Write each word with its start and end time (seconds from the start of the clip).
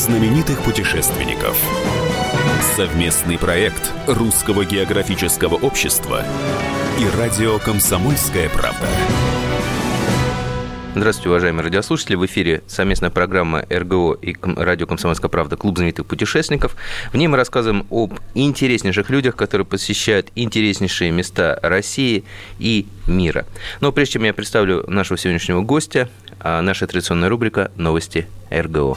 знаменитых 0.00 0.62
путешественников. 0.62 1.58
Совместный 2.74 3.36
проект 3.36 3.92
Русского 4.06 4.64
географического 4.64 5.56
общества 5.56 6.24
и 6.98 7.18
радио 7.18 7.58
«Комсомольская 7.58 8.48
правда». 8.48 8.88
Здравствуйте, 10.94 11.28
уважаемые 11.28 11.64
радиослушатели. 11.64 12.16
В 12.16 12.24
эфире 12.24 12.62
совместная 12.66 13.10
программа 13.10 13.66
РГО 13.68 14.14
и 14.22 14.34
радио 14.42 14.86
«Комсомольская 14.86 15.28
правда» 15.28 15.58
«Клуб 15.58 15.76
знаменитых 15.76 16.06
путешественников». 16.06 16.76
В 17.12 17.16
ней 17.18 17.28
мы 17.28 17.36
рассказываем 17.36 17.86
об 17.90 18.14
интереснейших 18.34 19.10
людях, 19.10 19.36
которые 19.36 19.66
посещают 19.66 20.30
интереснейшие 20.34 21.10
места 21.10 21.60
России 21.62 22.24
и 22.58 22.86
мира. 23.06 23.44
Но 23.82 23.92
прежде 23.92 24.14
чем 24.14 24.24
я 24.24 24.32
представлю 24.32 24.82
нашего 24.88 25.18
сегодняшнего 25.18 25.60
гостя, 25.60 26.08
а, 26.40 26.62
наша 26.62 26.86
традиционная 26.86 27.28
рубрика 27.28 27.70
«Новости 27.76 28.26
РГО». 28.50 28.96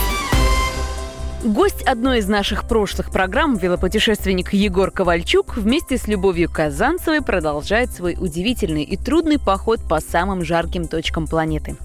Гость 1.43 1.81
одной 1.87 2.19
из 2.19 2.27
наших 2.27 2.67
прошлых 2.67 3.09
программ, 3.09 3.57
велопутешественник 3.57 4.53
Егор 4.53 4.91
Ковальчук, 4.91 5.57
вместе 5.57 5.97
с 5.97 6.07
Любовью 6.07 6.51
Казанцевой 6.51 7.23
продолжает 7.23 7.91
свой 7.91 8.15
удивительный 8.15 8.83
и 8.83 8.95
трудный 8.95 9.39
поход 9.39 9.79
по 9.89 9.99
самым 10.01 10.43
жарким 10.43 10.87
точкам 10.87 11.25
планеты. 11.25 11.77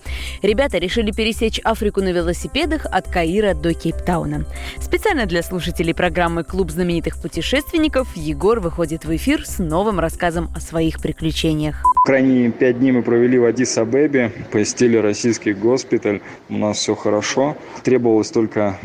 Ребята 0.43 0.77
решили 0.77 1.11
пересечь 1.11 1.59
Африку 1.65 2.03
на 2.03 2.13
велосипедах 2.13 2.85
от 2.85 3.09
Каира 3.09 3.55
до 3.55 3.73
Кейптауна. 3.73 4.45
Специально 4.79 5.25
для 5.25 5.43
слушателей 5.43 5.95
программы 5.95 6.45
«Клуб 6.45 6.71
знаменитых 6.71 7.17
путешественников» 7.17 8.15
Егор 8.15 8.61
выходит 8.61 9.07
в 9.07 9.17
эфир 9.17 9.47
с 9.47 9.57
новым 9.59 10.01
рассказом 10.01 10.51
о 10.55 10.61
своих 10.61 11.01
приключениях. 11.01 11.83
Крайние 12.05 12.53
пять 12.53 12.79
дней 12.79 12.93
мы 12.93 13.03
провели 13.03 13.39
в 13.39 13.45
Адис-Абебе, 13.47 14.31
посетили 14.53 14.99
российский 14.99 15.55
госпиталь. 15.55 16.21
У 16.51 16.59
нас 16.59 16.77
все 16.77 16.95
хорошо. 16.95 17.57
Требовалось 17.83 18.31
только 18.31 18.79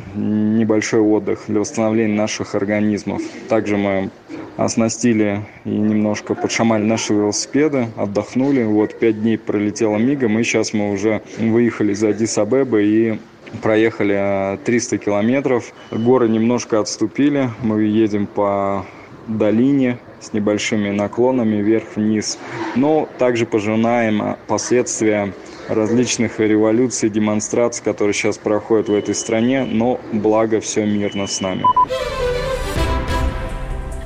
небольшой 0.61 1.01
отдых 1.01 1.43
для 1.47 1.59
восстановления 1.59 2.15
наших 2.15 2.55
организмов. 2.55 3.21
Также 3.49 3.77
мы 3.77 4.09
оснастили 4.57 5.41
и 5.65 5.69
немножко 5.69 6.35
подшамали 6.35 6.83
наши 6.83 7.13
велосипеды, 7.13 7.87
отдохнули. 7.97 8.63
Вот 8.63 8.97
пять 8.99 9.21
дней 9.21 9.37
пролетело 9.37 9.97
мигом, 9.97 10.39
и 10.39 10.43
сейчас 10.43 10.73
мы 10.73 10.91
уже 10.91 11.21
выехали 11.39 11.93
из 11.93 12.03
Адис-Абебы 12.03 12.83
и 12.83 13.19
проехали 13.61 14.57
300 14.63 14.97
километров. 14.99 15.73
Горы 15.91 16.29
немножко 16.29 16.79
отступили, 16.79 17.49
мы 17.61 17.83
едем 17.83 18.27
по 18.27 18.85
долине 19.27 19.97
с 20.19 20.33
небольшими 20.33 20.91
наклонами 20.91 21.61
вверх-вниз. 21.61 22.37
Но 22.75 23.09
также 23.17 23.45
пожинаем 23.45 24.35
последствия 24.47 25.33
различных 25.67 26.39
революций, 26.39 27.09
демонстраций, 27.09 27.83
которые 27.83 28.13
сейчас 28.13 28.37
проходят 28.37 28.89
в 28.89 28.93
этой 28.93 29.15
стране, 29.15 29.65
но 29.65 29.99
благо 30.11 30.59
все 30.59 30.85
мирно 30.85 31.27
с 31.27 31.41
нами. 31.41 31.63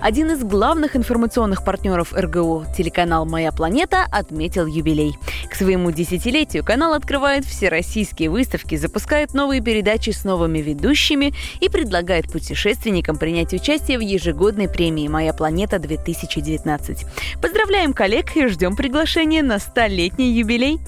Один 0.05 0.29
из 0.29 0.43
главных 0.43 0.95
информационных 0.95 1.65
партнеров 1.65 2.13
РГО, 2.13 2.67
телеканал 2.77 3.25
«Моя 3.25 3.51
планета», 3.51 4.05
отметил 4.11 4.67
юбилей. 4.67 5.17
К 5.49 5.55
своему 5.55 5.89
десятилетию 5.89 6.63
канал 6.63 6.93
открывает 6.93 7.43
всероссийские 7.43 8.29
выставки, 8.29 8.75
запускает 8.75 9.33
новые 9.33 9.61
передачи 9.61 10.11
с 10.11 10.23
новыми 10.23 10.59
ведущими 10.59 11.33
и 11.59 11.69
предлагает 11.69 12.31
путешественникам 12.31 13.17
принять 13.17 13.51
участие 13.51 13.97
в 13.97 14.01
ежегодной 14.01 14.69
премии 14.69 15.07
«Моя 15.07 15.33
планета-2019». 15.33 17.07
Поздравляем 17.41 17.91
коллег 17.91 18.35
и 18.35 18.45
ждем 18.45 18.75
приглашения 18.75 19.41
на 19.41 19.57
столетний 19.57 20.33
юбилей. 20.33 20.79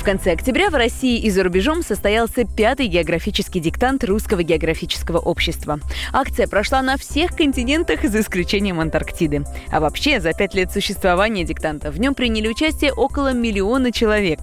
В 0.00 0.02
конце 0.02 0.32
октября 0.32 0.70
в 0.70 0.74
России 0.74 1.18
и 1.18 1.28
за 1.28 1.42
рубежом 1.42 1.82
состоялся 1.82 2.46
пятый 2.46 2.86
географический 2.86 3.60
диктант 3.60 4.02
Русского 4.02 4.42
географического 4.42 5.18
общества. 5.18 5.78
Акция 6.10 6.48
прошла 6.48 6.80
на 6.80 6.96
всех 6.96 7.36
континентах 7.36 8.02
за 8.04 8.22
исключением 8.22 8.80
Антарктиды. 8.80 9.44
А 9.70 9.78
вообще, 9.78 10.20
за 10.20 10.32
пять 10.32 10.54
лет 10.54 10.72
существования 10.72 11.44
диктанта 11.44 11.90
в 11.90 12.00
нем 12.00 12.14
приняли 12.14 12.48
участие 12.48 12.94
около 12.94 13.34
миллиона 13.34 13.92
человек. 13.92 14.40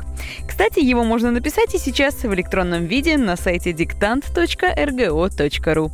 Кстати, 0.48 0.80
его 0.80 1.04
можно 1.04 1.32
написать 1.32 1.74
и 1.74 1.80
сейчас 1.80 2.22
в 2.22 2.32
электронном 2.36 2.86
виде 2.86 3.18
на 3.18 3.36
сайте 3.36 3.74
диктант.рго.ру. 3.74 5.92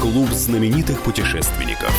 Клуб 0.00 0.30
знаменитых 0.30 1.02
путешественников. 1.02 1.94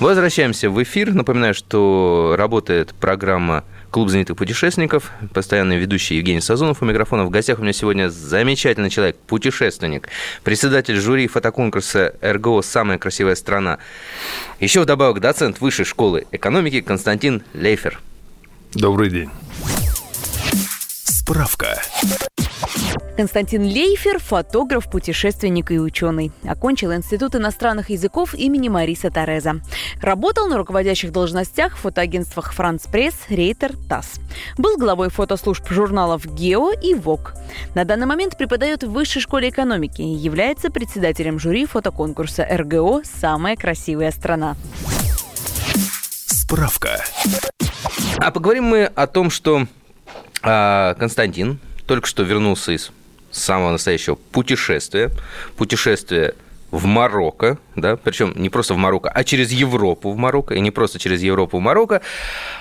Возвращаемся 0.00 0.68
в 0.68 0.82
эфир. 0.82 1.14
Напоминаю, 1.14 1.54
что 1.54 2.34
работает 2.36 2.92
программа 2.92 3.64
Клуб 3.92 4.08
знаменитых 4.08 4.38
путешественников, 4.38 5.12
постоянный 5.34 5.76
ведущий 5.76 6.16
Евгений 6.16 6.40
Сазонов 6.40 6.80
у 6.80 6.86
микрофона. 6.86 7.26
В 7.26 7.30
гостях 7.30 7.58
у 7.58 7.62
меня 7.62 7.74
сегодня 7.74 8.08
замечательный 8.08 8.88
человек, 8.88 9.18
путешественник, 9.26 10.08
председатель 10.42 10.96
жюри 10.96 11.28
фотоконкурса 11.28 12.14
РГО 12.22 12.62
«Самая 12.62 12.96
красивая 12.96 13.34
страна». 13.34 13.76
Еще 14.60 14.80
вдобавок 14.80 15.20
доцент 15.20 15.60
Высшей 15.60 15.84
школы 15.84 16.24
экономики 16.32 16.80
Константин 16.80 17.42
Лейфер. 17.52 18.00
Добрый 18.72 19.10
день. 19.10 19.30
Справка. 21.04 21.82
Константин 23.16 23.62
Лейфер– 23.62 24.18
фотограф, 24.20 24.90
путешественник 24.90 25.70
и 25.70 25.78
ученый. 25.78 26.32
Окончил 26.44 26.94
Институт 26.94 27.34
иностранных 27.34 27.90
языков 27.90 28.34
имени 28.34 28.68
Мариса 28.68 29.10
Тореза. 29.10 29.60
Работал 30.00 30.48
на 30.48 30.56
руководящих 30.56 31.12
должностях 31.12 31.76
в 31.76 31.80
фотоагентствах 31.80 32.52
«Франц 32.52 32.86
Пресс», 32.86 33.14
«Рейтер», 33.28 33.72
«ТАСС». 33.88 34.14
Был 34.56 34.78
главой 34.78 35.10
фотослужб 35.10 35.68
журналов 35.68 36.24
«Гео» 36.24 36.72
и 36.72 36.94
«Вок». 36.94 37.34
На 37.74 37.84
данный 37.84 38.06
момент 38.06 38.38
преподает 38.38 38.82
в 38.82 38.90
Высшей 38.90 39.20
школе 39.20 39.50
экономики 39.50 40.00
и 40.00 40.14
является 40.14 40.70
председателем 40.70 41.38
жюри 41.38 41.66
фотоконкурса 41.66 42.46
РГО 42.50 43.02
«Самая 43.04 43.56
красивая 43.56 44.10
страна». 44.10 44.56
Справка. 46.26 47.02
А 48.16 48.30
поговорим 48.30 48.64
мы 48.64 48.84
о 48.84 49.06
том, 49.06 49.30
что 49.30 49.66
а, 50.42 50.94
Константин 50.94 51.58
только 51.86 52.06
что 52.06 52.22
вернулся 52.22 52.72
из 52.72 52.90
самого 53.30 53.72
настоящего 53.72 54.14
путешествия. 54.14 55.10
Путешествие 55.56 56.34
в 56.72 56.86
Марокко, 56.86 57.58
да, 57.76 57.96
причем 57.96 58.32
не 58.34 58.48
просто 58.48 58.72
в 58.72 58.78
Марокко, 58.78 59.10
а 59.10 59.24
через 59.24 59.52
Европу 59.52 60.10
в 60.10 60.16
Марокко, 60.16 60.54
и 60.54 60.60
не 60.60 60.70
просто 60.70 60.98
через 60.98 61.22
Европу 61.22 61.58
в 61.58 61.60
Марокко, 61.60 62.00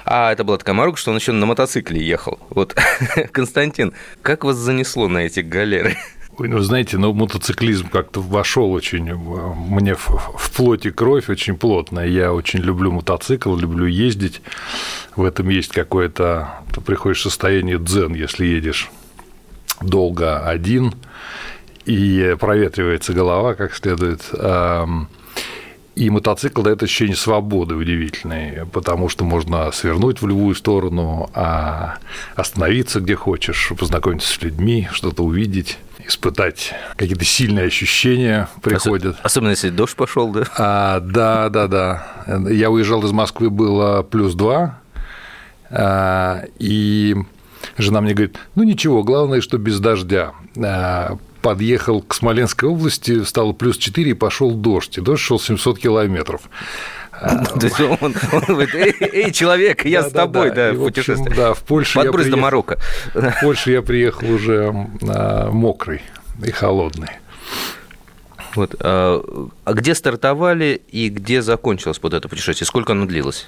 а 0.06 0.34
это 0.34 0.44
была 0.44 0.58
такая 0.58 0.76
Марокко, 0.76 1.00
что 1.00 1.12
он 1.12 1.18
еще 1.18 1.32
на 1.32 1.46
мотоцикле 1.46 2.06
ехал. 2.06 2.38
Вот, 2.50 2.76
Константин, 3.32 3.94
как 4.22 4.44
вас 4.44 4.58
занесло 4.58 5.08
на 5.08 5.20
эти 5.20 5.40
галеры? 5.40 5.96
Ой, 6.38 6.50
ну, 6.50 6.60
знаете, 6.60 6.98
ну, 6.98 7.14
мотоциклизм 7.14 7.90
как-то 7.90 8.20
вошел 8.22 8.72
очень 8.72 9.10
э, 9.10 9.16
мне 9.16 9.96
в, 9.96 10.08
в 10.10 10.52
плоть 10.56 10.86
и 10.86 10.92
кровь 10.92 11.30
очень 11.30 11.58
плотно. 11.58 12.00
Я 12.00 12.34
очень 12.34 12.60
люблю 12.60 12.92
мотоцикл, 12.92 13.56
люблю 13.56 13.86
ездить. 13.86 14.42
В 15.16 15.24
этом 15.26 15.50
есть 15.50 15.72
какое-то... 15.72 16.62
Ты 16.74 16.80
приходишь 16.82 17.20
в 17.20 17.24
состояние 17.24 17.78
дзен, 17.78 18.14
если 18.16 18.46
едешь 18.46 18.90
долго 19.82 20.40
один, 20.48 20.94
и 21.86 22.36
проветривается 22.40 23.14
голова 23.14 23.56
как 23.56 23.74
следует. 23.74 24.22
И 25.94 26.10
мотоцикл 26.10 26.62
дает 26.62 26.82
ощущение 26.82 27.18
свободы 27.18 27.76
удивительной, 27.76 28.66
потому 28.72 29.10
что 29.10 29.26
можно 29.26 29.70
свернуть 29.74 30.22
в 30.22 30.28
любую 30.28 30.56
сторону, 30.56 31.30
а 31.34 31.98
остановиться 32.36 33.02
где 33.02 33.16
хочешь, 33.16 33.74
познакомиться 33.78 34.34
с 34.34 34.42
людьми, 34.42 34.88
что-то 34.94 35.24
увидеть, 35.24 35.78
испытать 36.08 36.74
какие-то 36.96 37.26
сильные 37.26 37.66
ощущения 37.66 38.48
приходят. 38.62 39.18
Особенно 39.22 39.50
если 39.50 39.70
дождь 39.70 39.98
пошел, 39.98 40.32
да? 40.32 40.46
А, 40.58 41.00
да, 41.02 41.50
да, 41.50 41.68
да. 41.68 42.08
Я 42.50 42.70
уезжал 42.70 43.04
из 43.04 43.12
Москвы, 43.12 43.50
было 43.50 44.02
плюс 44.02 44.34
два, 44.34 44.80
а, 45.70 46.46
и 46.58 47.18
Жена 47.78 48.02
мне 48.02 48.14
говорит, 48.14 48.38
ну 48.56 48.64
ничего, 48.64 49.04
главное, 49.04 49.42
что 49.42 49.58
без 49.58 49.80
дождя. 49.80 50.34
А, 50.58 51.18
подъехал 51.42 52.02
к 52.02 52.14
Смоленской 52.14 52.70
области, 52.70 53.24
стало 53.24 53.54
плюс 53.54 53.78
4 53.78 54.12
и 54.12 54.14
пошел 54.14 54.52
дождь. 54.52 54.98
И 54.98 55.02
дождь 55.02 55.22
шел 55.22 55.40
700 55.40 55.80
километров. 55.80 56.42
То 57.22 57.66
есть 57.66 57.80
он, 57.80 57.98
он 58.32 58.42
говорит, 58.48 58.76
эй, 58.76 58.96
эй, 59.00 59.32
человек, 59.32 59.86
я 59.86 60.02
да, 60.04 60.10
с 60.10 60.12
тобой, 60.12 60.50
да, 60.50 60.56
да, 60.56 60.72
да 60.74 60.80
путешествие. 60.80 61.36
Да, 61.36 61.54
в 61.54 61.62
Польшу 61.64 62.00
Подбрось 62.00 62.26
я 62.26 62.32
приехал, 62.32 62.38
до 62.38 62.42
Марокко. 62.42 62.80
В 63.14 63.34
Польшу 63.42 63.72
я 63.72 63.82
приехал 63.82 64.32
уже 64.32 64.72
мокрый 65.52 66.02
и 66.44 66.52
холодный. 66.52 67.10
Вот. 68.56 68.76
А, 68.80 69.22
а 69.64 69.74
где 69.74 69.96
стартовали 69.96 70.82
и 70.92 71.10
где 71.10 71.42
закончилось 71.42 72.00
вот 72.02 72.14
это 72.14 72.28
путешествие? 72.28 72.68
Сколько 72.68 72.94
оно 72.94 73.06
длилось? 73.06 73.48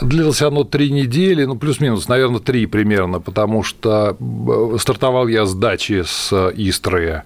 Длилось 0.00 0.42
оно 0.42 0.64
три 0.64 0.90
недели, 0.90 1.44
ну, 1.44 1.56
плюс-минус, 1.56 2.08
наверное, 2.08 2.40
три 2.40 2.66
примерно, 2.66 3.20
потому 3.20 3.62
что 3.62 4.16
э, 4.18 4.76
стартовал 4.78 5.28
я 5.28 5.46
с 5.46 5.54
дачи 5.54 6.02
с 6.04 6.32
Истры 6.54 7.22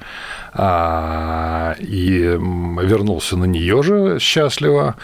а, 0.53 1.77
и 1.79 2.21
вернулся 2.21 3.37
на 3.37 3.45
нее 3.45 3.83
же 3.83 4.19
счастливо. 4.21 4.97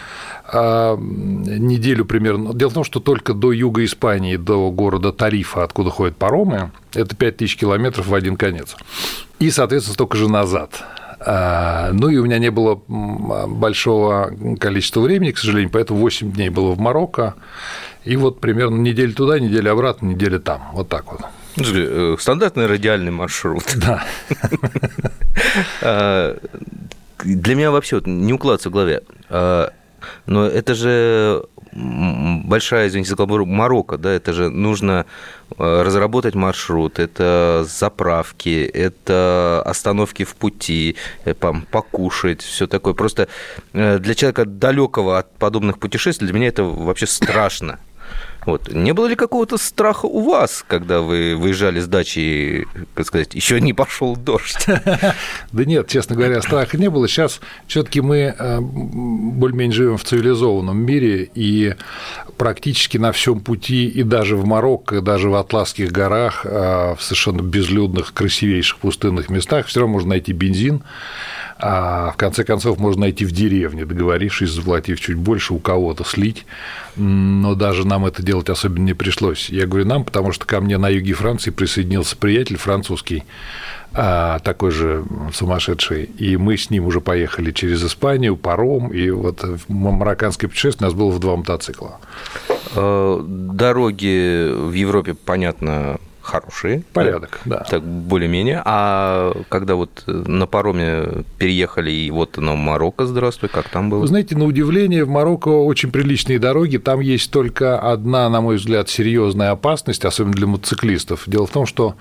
А, 0.45 0.97
неделю 0.97 2.05
примерно. 2.05 2.53
Дело 2.53 2.69
в 2.69 2.73
том, 2.73 2.83
что 2.83 2.99
только 2.99 3.33
до 3.33 3.51
юга 3.51 3.83
Испании, 3.85 4.35
до 4.35 4.71
города 4.71 5.11
Тарифа, 5.11 5.63
откуда 5.63 5.89
ходят 5.89 6.17
паромы, 6.17 6.71
это 6.93 7.15
5000 7.15 7.55
километров 7.55 8.07
в 8.07 8.13
один 8.13 8.35
конец. 8.35 8.75
И, 9.39 9.49
соответственно, 9.51 9.93
столько 9.93 10.17
же 10.17 10.29
назад. 10.29 10.83
А, 11.25 11.91
ну 11.93 12.09
и 12.09 12.17
у 12.17 12.25
меня 12.25 12.37
не 12.37 12.51
было 12.51 12.75
большого 12.87 14.31
количества 14.59 15.01
времени, 15.01 15.31
к 15.31 15.37
сожалению, 15.37 15.71
поэтому 15.71 15.99
8 15.99 16.31
дней 16.31 16.49
было 16.49 16.73
в 16.73 16.79
Марокко. 16.79 17.35
И 18.03 18.15
вот 18.17 18.41
примерно 18.41 18.75
неделю 18.75 19.13
туда, 19.13 19.39
неделю 19.39 19.71
обратно, 19.71 20.07
неделя 20.07 20.39
там. 20.39 20.69
Вот 20.73 20.89
так 20.89 21.11
вот. 21.11 21.21
Э, 21.57 22.15
стандартный 22.19 22.65
радиальный 22.65 23.11
маршрут. 23.11 23.63
Да. 23.75 24.03
А, 25.81 26.37
для 27.23 27.55
меня 27.55 27.71
вообще 27.71 28.01
не 28.05 28.33
укладывается 28.33 28.69
в 28.69 28.73
голове. 28.73 29.03
А, 29.29 29.71
но 30.25 30.45
это 30.45 30.73
же 30.73 31.45
большая, 31.75 32.87
извините 32.87 33.09
за 33.09 33.15
каламбур, 33.15 33.45
Марокко, 33.45 33.97
да, 33.97 34.11
это 34.11 34.33
же 34.33 34.49
нужно 34.49 35.05
э, 35.57 35.81
разработать 35.83 36.35
маршрут, 36.35 36.99
это 36.99 37.65
заправки, 37.67 38.63
это 38.73 39.61
остановки 39.65 40.23
в 40.23 40.35
пути, 40.35 40.95
э, 41.25 41.33
покушать, 41.33 42.41
все 42.41 42.67
такое. 42.67 42.93
Просто 42.93 43.27
э, 43.73 43.99
для 43.99 44.15
человека 44.15 44.45
далекого 44.45 45.17
от 45.19 45.35
подобных 45.37 45.79
путешествий 45.79 46.27
для 46.27 46.35
меня 46.35 46.47
это 46.47 46.63
вообще 46.63 47.07
страшно. 47.07 47.79
Вот. 48.45 48.71
Не 48.71 48.93
было 48.93 49.07
ли 49.07 49.15
какого-то 49.15 49.57
страха 49.57 50.05
у 50.05 50.21
вас, 50.21 50.63
когда 50.67 51.01
вы 51.01 51.35
выезжали 51.35 51.79
с 51.79 51.87
дачи, 51.87 52.67
как 52.93 53.07
сказать, 53.07 53.35
еще 53.35 53.59
не 53.61 53.73
пошел 53.73 54.15
дождь? 54.15 54.65
Да 55.51 55.65
нет, 55.65 55.87
честно 55.87 56.15
говоря, 56.15 56.41
страха 56.41 56.77
не 56.77 56.89
было. 56.89 57.07
Сейчас 57.07 57.39
все-таки 57.67 58.01
мы 58.01 58.35
э, 58.37 58.59
более-менее 58.59 59.75
живем 59.75 59.97
в 59.97 60.03
цивилизованном 60.03 60.77
мире, 60.77 61.29
и 61.35 61.75
практически 62.37 62.97
на 62.97 63.11
всем 63.11 63.39
пути, 63.39 63.87
и 63.87 64.03
даже 64.03 64.35
в 64.35 64.45
Марокко, 64.45 65.01
даже 65.01 65.29
в 65.29 65.35
Атласских 65.35 65.91
горах, 65.91 66.45
э, 66.45 66.95
в 66.97 67.01
совершенно 67.01 67.41
безлюдных, 67.41 68.13
красивейших 68.13 68.79
пустынных 68.79 69.29
местах, 69.29 69.67
все 69.67 69.81
равно 69.81 69.93
можно 69.93 70.09
найти 70.09 70.33
бензин 70.33 70.83
а 71.65 72.11
в 72.11 72.17
конце 72.17 72.43
концов 72.43 72.77
можно 72.77 73.01
найти 73.01 73.23
в 73.23 73.31
деревне, 73.31 73.85
договорившись, 73.85 74.49
заплатив 74.49 74.99
чуть 74.99 75.15
больше, 75.15 75.53
у 75.53 75.59
кого-то 75.59 76.03
слить, 76.03 76.45
но 76.97 77.55
даже 77.55 77.87
нам 77.87 78.05
это 78.05 78.21
делать 78.21 78.49
особенно 78.49 78.83
не 78.83 78.93
пришлось. 78.93 79.49
Я 79.49 79.65
говорю 79.65 79.85
нам, 79.85 80.03
потому 80.03 80.33
что 80.33 80.45
ко 80.45 80.59
мне 80.59 80.77
на 80.77 80.89
юге 80.89 81.13
Франции 81.13 81.51
присоединился 81.51 82.17
приятель 82.17 82.57
французский, 82.57 83.23
а, 83.93 84.39
такой 84.39 84.71
же 84.71 85.05
сумасшедший, 85.31 86.03
и 86.03 86.35
мы 86.35 86.57
с 86.57 86.69
ним 86.69 86.85
уже 86.85 86.99
поехали 86.99 87.53
через 87.53 87.81
Испанию, 87.81 88.35
паром, 88.35 88.89
и 88.89 89.09
вот 89.11 89.45
марокканское 89.69 90.49
путешествие 90.49 90.87
у 90.87 90.91
нас 90.91 90.99
было 90.99 91.11
в 91.11 91.19
два 91.19 91.37
мотоцикла. 91.37 92.01
Э, 92.75 93.23
дороги 93.25 94.51
в 94.51 94.73
Европе, 94.73 95.13
понятно, 95.13 95.97
хорошие. 96.23 96.83
Порядок, 96.93 97.41
да. 97.45 97.59
да. 97.59 97.63
Так, 97.65 97.83
более-менее. 97.83 98.61
А 98.65 99.33
когда 99.49 99.75
вот 99.75 100.03
на 100.07 100.47
пароме 100.47 101.25
переехали, 101.37 101.91
и 101.91 102.09
вот 102.09 102.37
на 102.37 102.55
Марокко, 102.55 103.05
здравствуй, 103.05 103.49
как 103.49 103.69
там 103.69 103.89
было? 103.89 103.99
Вы 103.99 104.07
знаете, 104.07 104.35
на 104.35 104.45
удивление, 104.45 105.03
в 105.03 105.09
Марокко 105.09 105.49
очень 105.49 105.91
приличные 105.91 106.39
дороги. 106.39 106.77
Там 106.77 107.01
есть 107.01 107.29
только 107.29 107.77
одна, 107.77 108.29
на 108.29 108.41
мой 108.41 108.55
взгляд, 108.55 108.89
серьезная 108.89 109.51
опасность, 109.51 110.05
особенно 110.05 110.33
для 110.33 110.47
мотоциклистов. 110.47 111.23
Дело 111.27 111.45
в 111.45 111.51
том, 111.51 111.65
что 111.65 111.95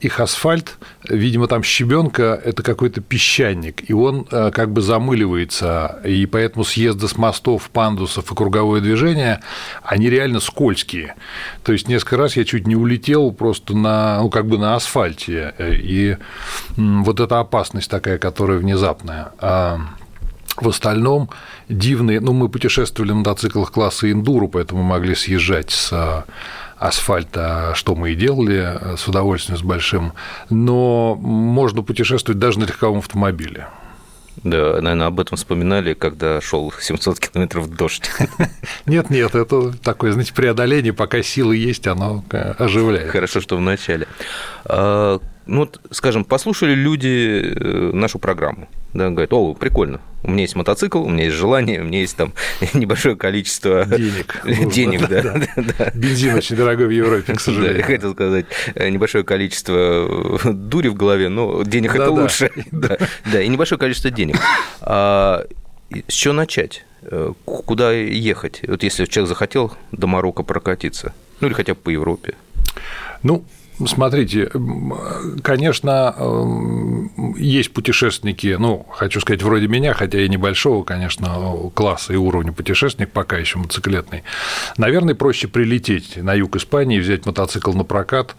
их 0.00 0.20
асфальт, 0.20 0.78
видимо, 1.08 1.48
там 1.48 1.62
щебенка– 1.62 2.40
это 2.44 2.62
какой-то 2.62 3.00
песчаник, 3.00 3.88
и 3.88 3.92
он 3.92 4.26
э, 4.30 4.50
как 4.52 4.72
бы 4.72 4.80
замыливается, 4.80 6.00
и 6.04 6.26
поэтому 6.26 6.64
съезды 6.64 7.08
с 7.08 7.16
мостов, 7.16 7.70
пандусов 7.70 8.30
и 8.30 8.34
круговое 8.34 8.80
движение, 8.80 9.40
они 9.82 10.08
реально 10.08 10.40
скользкие. 10.40 11.14
То 11.64 11.72
есть 11.72 11.88
несколько 11.88 12.16
раз 12.16 12.36
я 12.36 12.44
чуть 12.44 12.66
не 12.66 12.76
улетел 12.76 13.32
просто 13.32 13.76
на, 13.76 14.20
ну, 14.20 14.30
как 14.30 14.46
бы 14.46 14.58
на 14.58 14.76
асфальте, 14.76 15.54
и 15.58 16.16
вот 16.76 17.20
эта 17.20 17.40
опасность 17.40 17.90
такая, 17.90 18.18
которая 18.18 18.58
внезапная. 18.58 19.32
А 19.38 19.80
в 20.56 20.68
остальном 20.68 21.30
дивные, 21.68 22.20
ну, 22.20 22.32
мы 22.32 22.48
путешествовали 22.48 23.10
на 23.10 23.18
мотоциклах 23.18 23.72
класса 23.72 24.10
эндуро, 24.10 24.48
поэтому 24.48 24.82
могли 24.82 25.14
съезжать 25.14 25.70
с 25.70 26.24
асфальта, 26.78 27.72
что 27.74 27.94
мы 27.94 28.12
и 28.12 28.14
делали 28.14 28.96
с 28.96 29.06
удовольствием, 29.08 29.58
с 29.58 29.62
большим, 29.62 30.12
но 30.50 31.14
можно 31.16 31.82
путешествовать 31.82 32.38
даже 32.38 32.58
на 32.60 32.64
легковом 32.64 32.98
автомобиле. 32.98 33.68
Да, 34.44 34.80
наверное, 34.80 35.06
об 35.06 35.18
этом 35.20 35.36
вспоминали, 35.36 35.94
когда 35.94 36.40
шел 36.40 36.72
700 36.78 37.18
километров 37.18 37.74
дождь. 37.74 38.10
Нет, 38.86 39.10
нет, 39.10 39.34
это 39.34 39.76
такое, 39.78 40.12
знаете, 40.12 40.32
преодоление, 40.32 40.92
пока 40.92 41.22
силы 41.22 41.56
есть, 41.56 41.86
оно 41.86 42.24
э, 42.30 42.52
оживляет. 42.52 43.10
Хорошо, 43.10 43.40
что 43.40 43.56
в 43.56 43.60
начале. 43.60 44.06
Ну, 45.48 45.60
вот, 45.60 45.80
скажем, 45.90 46.24
послушали 46.24 46.74
люди 46.74 47.54
э, 47.56 47.90
нашу 47.94 48.18
программу, 48.18 48.68
да, 48.92 49.08
говорят, 49.08 49.32
о, 49.32 49.54
прикольно, 49.54 50.02
у 50.22 50.30
меня 50.30 50.42
есть 50.42 50.54
мотоцикл, 50.54 51.02
у 51.02 51.08
меня 51.08 51.24
есть 51.24 51.36
желание, 51.36 51.80
у 51.80 51.84
меня 51.84 52.00
есть 52.00 52.16
там 52.16 52.34
небольшое 52.74 53.16
количество 53.16 53.86
денег. 53.86 54.42
Денег, 54.74 55.08
да, 55.08 55.22
да, 55.22 55.40
да. 55.56 55.90
Бензин 55.94 56.34
очень 56.34 56.54
дорогой 56.54 56.88
в 56.88 56.90
Европе, 56.90 57.34
к 57.34 57.40
сожалению. 57.40 57.72
Да, 57.72 57.78
я 57.78 57.82
хотел 57.82 58.12
сказать, 58.12 58.46
э, 58.74 58.90
небольшое 58.90 59.24
количество 59.24 60.38
дури 60.44 60.88
в 60.88 60.94
голове, 60.94 61.30
но 61.30 61.62
денег 61.62 61.94
это 61.94 62.10
лучше. 62.10 62.50
Да, 62.70 62.98
да, 63.32 63.40
и 63.40 63.48
небольшое 63.48 63.78
количество 63.78 64.10
денег. 64.10 64.36
А, 64.82 65.46
с 66.06 66.12
чего 66.12 66.34
начать? 66.34 66.84
Э, 67.02 67.32
куда 67.46 67.92
ехать? 67.92 68.60
Вот 68.68 68.82
если 68.82 69.06
человек 69.06 69.30
захотел 69.30 69.72
до 69.92 70.06
Марокко 70.06 70.42
прокатиться, 70.42 71.14
ну 71.40 71.46
или 71.46 71.54
хотя 71.54 71.72
бы 71.72 71.80
по 71.80 71.88
Европе. 71.88 72.34
Ну, 73.22 73.44
Смотрите, 73.86 74.50
конечно, 75.42 76.14
есть 77.36 77.72
путешественники, 77.72 78.56
ну, 78.58 78.84
хочу 78.90 79.20
сказать, 79.20 79.42
вроде 79.42 79.68
меня, 79.68 79.94
хотя 79.94 80.20
и 80.20 80.28
небольшого, 80.28 80.82
конечно, 80.82 81.70
класса 81.74 82.12
и 82.12 82.16
уровня 82.16 82.52
путешественник, 82.52 83.10
пока 83.10 83.36
еще 83.36 83.58
мотоциклетный. 83.58 84.24
Наверное, 84.78 85.14
проще 85.14 85.46
прилететь 85.46 86.16
на 86.16 86.34
юг 86.34 86.56
Испании, 86.56 86.98
взять 86.98 87.24
мотоцикл 87.24 87.72
на 87.72 87.84
прокат, 87.84 88.34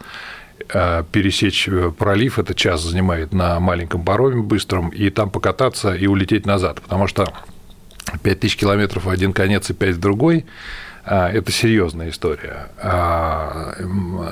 э, 0.68 1.04
пересечь 1.10 1.68
э, 1.68 1.90
пролив, 1.90 2.38
это 2.38 2.54
час 2.54 2.82
занимает 2.82 3.32
на 3.32 3.58
маленьком 3.60 4.04
пароме 4.04 4.42
быстром, 4.42 4.90
и 4.90 5.08
там 5.08 5.30
покататься 5.30 5.94
и 5.94 6.06
улететь 6.06 6.44
назад, 6.44 6.82
потому 6.82 7.06
что 7.06 7.32
5000 8.22 8.56
километров 8.56 9.04
в 9.04 9.10
один 9.10 9.32
конец 9.32 9.70
и 9.70 9.74
5 9.74 9.96
в 9.96 10.00
другой– 10.00 10.44
это 11.10 11.50
серьезная 11.50 12.10
история. 12.10 12.68
А, 12.78 13.74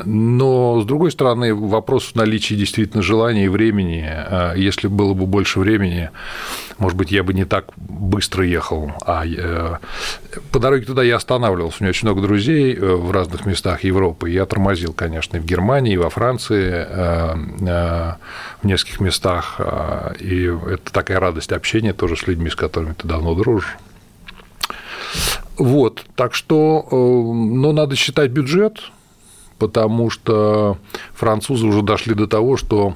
но, 0.04 0.80
с 0.80 0.84
другой 0.84 1.10
стороны, 1.10 1.52
вопрос 1.52 2.04
в 2.04 2.14
наличии 2.14 2.54
действительно 2.54 3.02
желания 3.02 3.46
и 3.46 3.48
времени. 3.48 4.04
А, 4.06 4.54
если 4.54 4.86
было 4.86 5.12
бы 5.12 5.26
больше 5.26 5.58
времени, 5.58 6.10
может 6.78 6.96
быть, 6.96 7.10
я 7.10 7.24
бы 7.24 7.34
не 7.34 7.44
так 7.44 7.66
быстро 7.76 8.46
ехал. 8.46 8.92
А 9.04 9.26
э, 9.26 9.78
по 10.52 10.60
дороге 10.60 10.84
туда 10.84 11.02
я 11.02 11.16
останавливался. 11.16 11.78
У 11.80 11.82
меня 11.82 11.90
очень 11.90 12.06
много 12.06 12.22
друзей 12.22 12.76
э, 12.76 12.94
в 12.94 13.10
разных 13.10 13.44
местах 13.44 13.82
Европы. 13.82 14.30
Я 14.30 14.46
тормозил, 14.46 14.92
конечно, 14.92 15.38
и 15.38 15.40
в 15.40 15.44
Германии, 15.44 15.94
и 15.94 15.96
во 15.96 16.10
Франции, 16.10 16.86
э, 16.88 18.14
в 18.62 18.66
нескольких 18.66 19.00
местах. 19.00 19.60
И 20.20 20.44
это 20.44 20.92
такая 20.92 21.18
радость 21.18 21.50
общения 21.50 21.92
тоже 21.92 22.16
с 22.16 22.28
людьми, 22.28 22.50
с 22.50 22.54
которыми 22.54 22.92
ты 22.92 23.08
давно 23.08 23.34
дружишь. 23.34 23.76
Вот, 25.58 26.04
так 26.14 26.34
что, 26.34 26.86
э, 26.90 26.94
но 26.94 27.72
надо 27.72 27.96
считать 27.96 28.30
бюджет, 28.30 28.90
потому 29.58 30.08
что 30.08 30.78
французы 31.14 31.66
уже 31.66 31.82
дошли 31.82 32.14
до 32.14 32.28
того, 32.28 32.56
что 32.56 32.94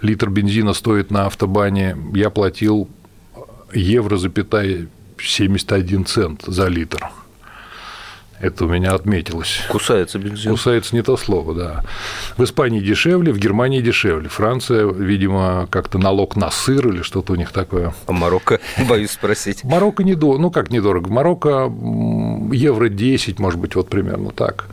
литр 0.00 0.30
бензина 0.30 0.72
стоит 0.72 1.10
на 1.10 1.26
автобане, 1.26 1.96
я 2.14 2.30
платил 2.30 2.88
евро, 3.74 4.16
запятая 4.16 4.88
71 5.18 6.06
цент 6.06 6.44
за 6.46 6.68
литр. 6.68 7.10
Это 8.40 8.64
у 8.64 8.68
меня 8.68 8.92
отметилось. 8.92 9.60
Кусается 9.68 10.18
бензин. 10.18 10.52
Кусается 10.52 10.94
не 10.94 11.02
то 11.02 11.16
слово, 11.16 11.54
да. 11.54 11.84
В 12.36 12.44
Испании 12.44 12.80
дешевле, 12.80 13.32
в 13.32 13.38
Германии 13.38 13.80
дешевле. 13.80 14.28
Франция, 14.28 14.86
видимо, 14.86 15.66
как-то 15.70 15.98
налог 15.98 16.36
на 16.36 16.50
сыр 16.50 16.88
или 16.88 17.02
что-то 17.02 17.32
у 17.32 17.36
них 17.36 17.50
такое. 17.50 17.94
А 18.06 18.12
Марокко, 18.12 18.60
боюсь 18.88 19.10
спросить. 19.10 19.64
Марокко 19.64 20.04
недорого. 20.04 20.40
Ну, 20.40 20.50
как 20.50 20.70
недорого? 20.70 21.10
Марокко 21.10 21.72
евро 22.52 22.88
10, 22.88 23.38
может 23.38 23.58
быть, 23.58 23.74
вот 23.74 23.88
примерно 23.88 24.30
так. 24.30 24.66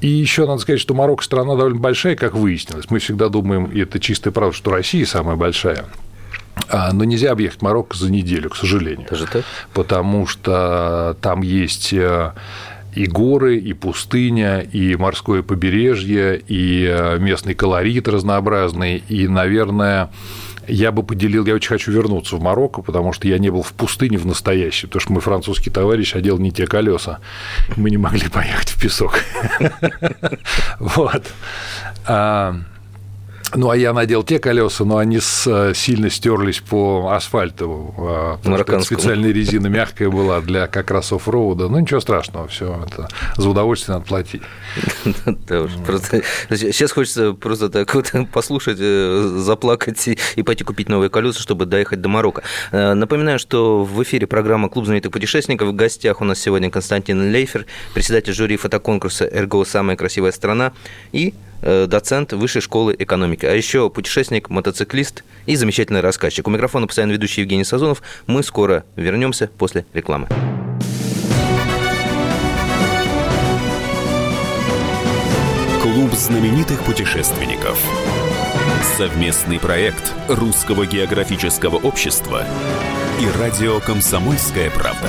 И 0.00 0.08
еще 0.08 0.46
надо 0.46 0.60
сказать, 0.60 0.80
что 0.80 0.94
Марокко 0.94 1.24
страна 1.24 1.56
довольно 1.56 1.78
большая, 1.78 2.16
как 2.16 2.34
выяснилось. 2.34 2.90
Мы 2.90 2.98
всегда 2.98 3.28
думаем, 3.28 3.66
и 3.66 3.80
это 3.80 4.00
чистая 4.00 4.32
правда, 4.32 4.56
что 4.56 4.70
Россия 4.70 5.06
самая 5.06 5.36
большая. 5.36 5.84
А, 6.68 6.92
но 6.92 7.04
нельзя 7.04 7.32
объехать 7.32 7.62
Марокко 7.62 7.96
за 7.96 8.10
неделю, 8.10 8.50
к 8.50 8.56
сожалению. 8.56 9.06
Даже 9.08 9.26
так? 9.26 9.44
Потому 9.72 10.26
что 10.26 11.16
там 11.20 11.42
есть 11.42 11.92
э, 11.92 12.32
и 12.94 13.06
горы, 13.06 13.58
и 13.58 13.72
пустыня, 13.72 14.60
и 14.60 14.96
морское 14.96 15.42
побережье, 15.42 16.40
и 16.46 16.84
э, 16.84 17.18
местный 17.18 17.54
колорит 17.54 18.08
разнообразный, 18.08 19.02
и, 19.08 19.28
наверное, 19.28 20.10
я 20.66 20.92
бы 20.92 21.02
поделил, 21.02 21.46
я 21.46 21.54
очень 21.54 21.68
хочу 21.68 21.90
вернуться 21.90 22.36
в 22.36 22.42
Марокко, 22.42 22.82
потому 22.82 23.12
что 23.12 23.26
я 23.26 23.38
не 23.38 23.50
был 23.50 23.62
в 23.62 23.72
пустыне 23.72 24.18
в 24.18 24.26
настоящей, 24.26 24.86
потому 24.86 25.00
что 25.00 25.12
мой 25.12 25.22
французский 25.22 25.70
товарищ 25.70 26.14
одел 26.14 26.38
не 26.38 26.52
те 26.52 26.66
колеса. 26.66 27.20
Мы 27.76 27.90
не 27.90 27.96
могли 27.96 28.28
поехать 28.28 28.68
в 28.68 28.80
песок. 28.80 29.20
Вот. 30.78 31.24
Ну, 33.54 33.70
а 33.70 33.76
я 33.76 33.92
надел 33.92 34.22
те 34.22 34.38
колеса, 34.38 34.84
но 34.84 34.98
они 34.98 35.20
с, 35.20 35.72
сильно 35.74 36.10
стерлись 36.10 36.60
по 36.60 37.10
асфальту. 37.12 37.94
А, 37.96 38.80
специальная 38.82 39.32
резина 39.32 39.68
мягкая 39.68 40.10
была 40.10 40.40
для 40.40 40.66
как 40.66 40.90
раз 40.90 41.12
оффроуда. 41.12 41.68
Ну, 41.68 41.78
ничего 41.78 42.00
страшного, 42.00 42.48
все 42.48 42.84
это 42.86 43.08
за 43.36 43.48
удовольствие 43.48 43.96
надо 43.96 44.06
платить. 44.06 44.42
Да 45.48 45.62
уж, 45.62 45.72
просто 45.86 46.22
сейчас 46.50 46.92
хочется 46.92 47.32
просто 47.32 47.68
так 47.68 47.94
вот 47.94 48.12
послушать, 48.32 48.78
э, 48.80 49.32
заплакать 49.38 50.08
и 50.36 50.42
пойти 50.42 50.64
купить 50.64 50.88
новые 50.88 51.10
колеса, 51.10 51.40
чтобы 51.40 51.64
доехать 51.66 52.00
до 52.00 52.08
Марокко. 52.08 52.42
Э, 52.70 52.94
напоминаю, 52.94 53.38
что 53.38 53.84
в 53.84 54.02
эфире 54.02 54.26
программа 54.26 54.68
«Клуб 54.68 54.84
знаменитых 54.84 55.12
путешественников». 55.12 55.68
В 55.68 55.74
гостях 55.74 56.20
у 56.20 56.24
нас 56.24 56.38
сегодня 56.38 56.70
Константин 56.70 57.32
Лейфер, 57.32 57.66
председатель 57.94 58.32
жюри 58.32 58.56
фотоконкурса 58.56 59.28
«РГО. 59.32 59.64
Самая 59.64 59.96
красивая 59.96 60.32
страна» 60.32 60.72
и 61.12 61.32
Э, 61.32 61.47
доцент 61.62 62.32
Высшей 62.32 62.62
школы 62.62 62.94
экономики, 62.98 63.46
а 63.46 63.52
еще 63.52 63.90
путешественник, 63.90 64.50
мотоциклист 64.50 65.24
и 65.46 65.56
замечательный 65.56 66.00
рассказчик. 66.00 66.46
У 66.46 66.50
микрофона 66.50 66.86
постоянно 66.86 67.12
ведущий 67.12 67.42
Евгений 67.42 67.64
Сазонов. 67.64 68.02
Мы 68.26 68.42
скоро 68.42 68.84
вернемся 68.96 69.50
после 69.58 69.84
рекламы. 69.92 70.28
Клуб 75.82 76.12
знаменитых 76.12 76.82
путешественников. 76.84 77.80
Совместный 78.96 79.58
проект 79.58 80.12
Русского 80.28 80.86
географического 80.86 81.76
общества 81.76 82.44
и 83.20 83.38
радио 83.38 83.80
«Комсомольская 83.80 84.70
правда». 84.70 85.08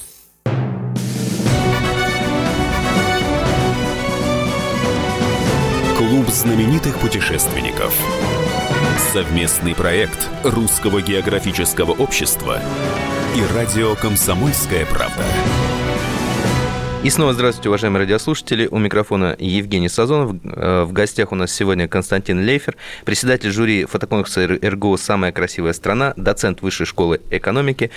Знаменитых 6.31 6.97
путешественников. 6.99 7.93
Совместный 9.11 9.75
проект 9.75 10.29
Русского 10.43 11.01
географического 11.01 11.91
общества 11.91 12.61
и 13.35 13.53
радио 13.53 13.95
«Комсомольская 13.95 14.85
правда». 14.85 15.25
И 17.03 17.09
снова 17.09 17.33
здравствуйте, 17.33 17.67
уважаемые 17.67 18.03
радиослушатели. 18.03 18.67
У 18.67 18.77
микрофона 18.77 19.35
Евгений 19.39 19.89
Сазонов. 19.89 20.37
Э, 20.45 20.83
в 20.83 20.93
гостях 20.93 21.33
у 21.33 21.35
нас 21.35 21.51
сегодня 21.51 21.89
Константин 21.89 22.45
Лейфер, 22.45 22.77
председатель 23.03 23.51
жюри 23.51 23.83
фотоконкурса 23.83 24.47
РГО 24.47 24.95
«Самая 24.97 25.33
красивая 25.33 25.73
страна», 25.73 26.13
доцент 26.15 26.61
Высшей 26.61 26.85
школы 26.85 27.19
экономики 27.29 27.91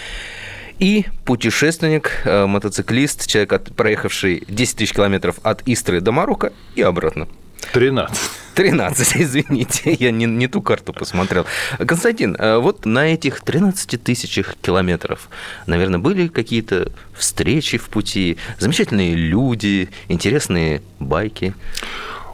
и 0.80 1.04
путешественник, 1.24 2.22
э, 2.24 2.46
мотоциклист, 2.46 3.28
человек, 3.28 3.62
проехавший 3.76 4.42
10 4.48 4.78
тысяч 4.78 4.92
километров 4.92 5.36
от 5.44 5.62
Истры 5.66 6.00
до 6.00 6.10
Марокко 6.10 6.52
и 6.74 6.82
обратно. 6.82 7.28
13. 7.72 8.44
13, 8.54 9.16
извините, 9.20 9.92
я 9.92 10.10
не, 10.10 10.26
не 10.26 10.48
ту 10.48 10.62
карту 10.62 10.92
посмотрел. 10.92 11.44
Константин, 11.78 12.36
э, 12.38 12.58
вот 12.58 12.86
на 12.86 13.12
этих 13.12 13.40
13 13.40 14.02
тысячах 14.02 14.56
километров, 14.62 15.28
наверное, 15.66 15.98
были 15.98 16.28
какие-то 16.28 16.90
встречи 17.12 17.78
в 17.78 17.88
пути, 17.88 18.38
замечательные 18.58 19.14
люди, 19.14 19.90
интересные 20.08 20.82
байки. 21.00 21.54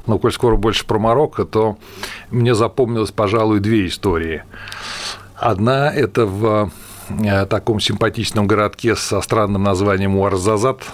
Ну, 0.06 0.18
коль 0.18 0.32
скоро 0.32 0.56
больше 0.56 0.84
про 0.84 0.98
Марокко, 0.98 1.44
то 1.44 1.78
мне 2.30 2.54
запомнилось, 2.54 3.10
пожалуй, 3.10 3.60
две 3.60 3.86
истории. 3.86 4.42
Одна– 5.36 5.92
это 5.94 6.26
в 6.26 6.70
э, 7.08 7.46
таком 7.46 7.80
симпатичном 7.80 8.46
городке 8.46 8.96
со 8.96 9.20
странным 9.20 9.62
названием 9.62 10.16
Уарзазат– 10.16 10.82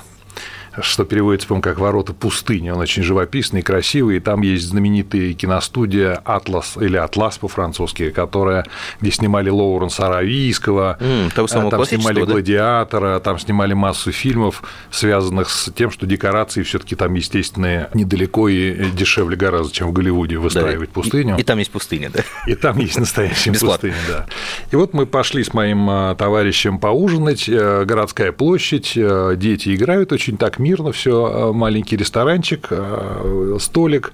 что 0.80 1.04
переводится, 1.04 1.48
по-моему, 1.48 1.62
как 1.62 1.78
«Ворота 1.78 2.12
пустыни». 2.12 2.70
Он 2.70 2.80
очень 2.80 3.02
живописный, 3.02 3.62
красивый, 3.62 4.16
и 4.16 4.20
там 4.20 4.42
есть 4.42 4.66
знаменитая 4.66 5.32
киностудия 5.32 6.20
«Атлас» 6.24 6.76
или 6.76 6.96
«Атлас» 6.96 7.38
по-французски, 7.38 8.10
которая, 8.10 8.66
где 9.00 9.10
снимали 9.10 9.50
Лоуренса 9.50 10.06
Аравийского, 10.06 10.98
mm, 11.00 11.70
там 11.70 11.84
снимали 11.84 12.20
да? 12.20 12.26
«Гладиатора», 12.26 13.20
там 13.20 13.38
снимали 13.38 13.74
массу 13.74 14.12
фильмов, 14.12 14.62
связанных 14.90 15.50
с 15.50 15.70
тем, 15.72 15.90
что 15.90 16.06
декорации 16.06 16.62
все 16.62 16.78
таки 16.78 16.94
там 16.94 17.14
естественные 17.14 17.90
недалеко 17.94 18.48
и 18.48 18.90
дешевле 18.90 19.36
гораздо, 19.36 19.72
чем 19.72 19.88
в 19.88 19.92
Голливуде 19.92 20.38
выстраивать 20.38 20.90
да, 20.90 20.94
пустыню. 20.94 21.36
И, 21.36 21.40
и 21.40 21.44
там 21.44 21.58
есть 21.58 21.70
пустыня, 21.70 22.10
да? 22.10 22.20
И 22.46 22.54
там 22.54 22.78
есть 22.78 22.98
настоящая 22.98 23.52
пустыня, 23.52 23.96
да. 24.08 24.26
И 24.70 24.76
вот 24.76 24.94
мы 24.94 25.06
пошли 25.06 25.44
с 25.44 25.54
моим 25.54 25.88
а, 25.88 26.14
товарищем 26.14 26.78
поужинать, 26.78 27.48
э, 27.48 27.84
городская 27.84 28.32
площадь, 28.32 28.92
э, 28.96 29.34
дети 29.36 29.74
играют 29.74 30.12
очень 30.12 30.36
так 30.36 30.58
мирно 30.66 30.90
все, 30.90 31.26
э, 31.26 31.52
маленький 31.52 31.96
ресторанчик, 31.96 32.66
э, 32.70 33.56
столик 33.60 34.12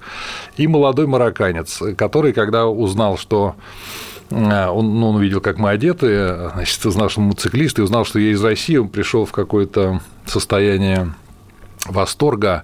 и 0.55 0.67
молодой 0.67 1.07
марокканец, 1.07 1.81
который, 1.97 2.31
когда 2.31 2.67
узнал, 2.67 3.17
что 3.17 3.55
э, 4.29 4.67
он, 4.67 4.99
ну, 4.99 5.09
он 5.09 5.15
увидел, 5.15 5.41
как 5.41 5.57
мы 5.57 5.71
одеты, 5.71 6.51
значит, 6.53 6.85
узнал, 6.85 7.09
что 7.09 7.21
мы 7.21 7.33
циклисты, 7.33 7.81
узнал, 7.81 8.05
что 8.05 8.19
я 8.19 8.31
из 8.31 8.43
России, 8.43 8.77
он 8.77 8.89
пришел 8.89 9.25
в 9.25 9.31
какое-то 9.31 10.01
состояние 10.25 11.13
восторга, 11.85 12.63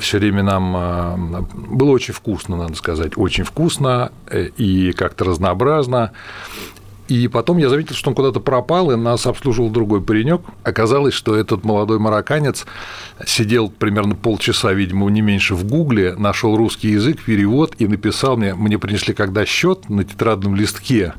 все 0.00 0.18
время 0.18 0.42
нам 0.42 1.46
было 1.54 1.90
очень 1.90 2.14
вкусно, 2.14 2.56
надо 2.56 2.74
сказать, 2.74 3.12
очень 3.16 3.44
вкусно 3.44 4.10
и 4.32 4.92
как-то 4.92 5.24
разнообразно. 5.24 6.12
И 7.08 7.28
потом 7.28 7.58
я 7.58 7.68
заметил, 7.68 7.94
что 7.94 8.10
он 8.10 8.16
куда-то 8.16 8.40
пропал, 8.40 8.90
и 8.90 8.96
нас 8.96 9.26
обслуживал 9.26 9.70
другой 9.70 10.02
паренек. 10.02 10.42
Оказалось, 10.64 11.14
что 11.14 11.36
этот 11.36 11.64
молодой 11.64 11.98
марокканец 11.98 12.66
сидел 13.24 13.70
примерно 13.70 14.14
полчаса, 14.14 14.72
видимо, 14.72 15.08
не 15.08 15.20
меньше 15.20 15.54
в 15.54 15.64
Гугле, 15.64 16.14
нашел 16.16 16.56
русский 16.56 16.88
язык, 16.88 17.22
перевод 17.22 17.74
и 17.78 17.86
написал 17.86 18.36
мне, 18.36 18.54
мне 18.54 18.78
принесли 18.78 19.14
когда 19.14 19.46
счет 19.46 19.88
на 19.88 20.04
тетрадном 20.04 20.56
листке, 20.56 21.14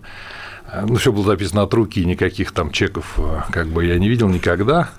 ну, 0.85 0.95
все 0.95 1.11
было 1.11 1.23
записано 1.23 1.63
от 1.63 1.73
руки, 1.73 2.03
никаких 2.03 2.51
там 2.51 2.71
чеков 2.71 3.13
э, 3.17 3.41
как 3.51 3.67
бы 3.67 3.85
я 3.85 3.97
не 3.97 4.09
видел 4.09 4.27
никогда. 4.27 4.89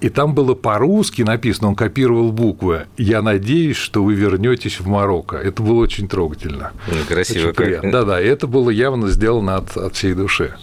И 0.00 0.10
там 0.10 0.34
было 0.34 0.54
по-русски 0.54 1.22
написано, 1.22 1.68
он 1.68 1.74
копировал 1.74 2.30
буквы. 2.30 2.86
Я 2.96 3.20
надеюсь, 3.20 3.76
что 3.76 4.04
вы 4.04 4.14
вернетесь 4.14 4.78
в 4.80 4.86
Марокко. 4.86 5.36
Это 5.36 5.62
было 5.62 5.80
очень 5.80 6.08
трогательно. 6.08 6.72
Ну, 6.86 6.94
красиво. 7.06 7.48
Очень 7.50 7.90
Да, 7.90 8.04
да. 8.04 8.20
И 8.20 8.26
это 8.26 8.46
было 8.46 8.70
явно 8.70 9.08
сделано 9.08 9.56
от, 9.56 9.76
от 9.76 9.96
всей 9.96 10.14
души. 10.14 10.54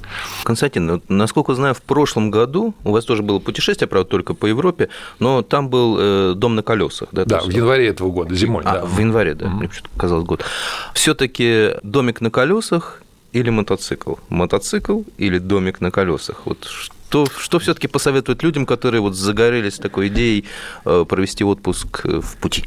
Константин, 0.43 1.01
насколько 1.09 1.53
знаю, 1.53 1.73
в 1.73 1.81
прошлом 1.81 2.31
году 2.31 2.73
у 2.83 2.91
вас 2.91 3.03
тоже 3.03 3.23
было 3.23 3.39
путешествие, 3.39 3.87
правда, 3.87 4.09
только 4.09 4.33
по 4.33 4.45
Европе, 4.45 4.89
но 5.19 5.41
там 5.41 5.69
был 5.69 5.97
э, 5.99 6.33
дом 6.35 6.55
на 6.55 6.63
колесах, 6.63 7.09
да? 7.11 7.25
Да, 7.25 7.41
в 7.41 7.49
январе 7.49 7.87
этого 7.87 8.11
года, 8.11 8.33
зимой. 8.33 8.63
А, 8.65 8.73
да. 8.73 8.85
в 8.85 8.99
январе, 8.99 9.33
да. 9.33 9.49
Мне 9.49 9.67
почему-то 9.67 9.89
казалось 9.97 10.25
год. 10.25 10.45
Все-таки 10.93 11.71
домик 11.83 12.21
на 12.21 12.31
колесах 12.31 13.01
или 13.35 13.49
мотоцикл? 13.49 14.15
Мотоцикл 14.29 15.01
или 15.17 15.39
домик 15.39 15.81
на 15.81 15.91
колесах? 15.91 16.45
Вот 16.45 16.63
что, 16.63 17.27
что 17.37 17.59
все-таки 17.59 17.87
посоветует 17.87 18.43
людям, 18.43 18.65
которые 18.65 19.01
вот 19.01 19.15
загорелись 19.15 19.75
такой 19.75 20.07
идеей 20.07 20.45
э, 20.85 21.05
провести 21.07 21.43
отпуск 21.43 22.05
э, 22.05 22.21
в 22.21 22.37
пути? 22.37 22.63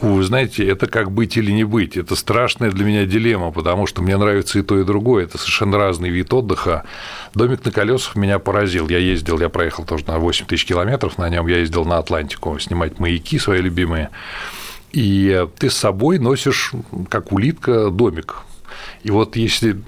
Вы 0.00 0.22
знаете, 0.22 0.64
это 0.64 0.86
как 0.86 1.10
быть 1.10 1.36
или 1.36 1.50
не 1.50 1.64
быть. 1.64 1.96
Это 1.96 2.14
страшная 2.14 2.70
для 2.70 2.84
меня 2.84 3.04
дилемма, 3.04 3.50
потому 3.50 3.88
что 3.88 4.00
мне 4.00 4.16
нравится 4.16 4.60
и 4.60 4.62
то, 4.62 4.78
и 4.78 4.84
другое. 4.84 5.24
Это 5.24 5.38
совершенно 5.38 5.76
разный 5.76 6.10
вид 6.10 6.32
отдыха. 6.32 6.84
Домик 7.34 7.64
на 7.64 7.72
колесах 7.72 8.14
меня 8.14 8.38
поразил. 8.38 8.88
Я 8.88 8.98
ездил, 8.98 9.40
я 9.40 9.48
проехал 9.48 9.84
тоже 9.84 10.04
на 10.06 10.18
8 10.18 10.46
тысяч 10.46 10.66
километров 10.66 11.18
на 11.18 11.28
нем. 11.28 11.48
Я 11.48 11.58
ездил 11.58 11.84
на 11.84 11.98
Атлантику 11.98 12.56
снимать 12.60 13.00
маяки 13.00 13.40
свои 13.40 13.60
любимые. 13.60 14.10
И 14.92 15.44
ты 15.58 15.68
с 15.68 15.76
собой 15.76 16.20
носишь, 16.20 16.70
как 17.08 17.32
улитка, 17.32 17.90
домик 17.90 18.36
И 19.04 19.10
вот 19.10 19.36
если 19.36 19.78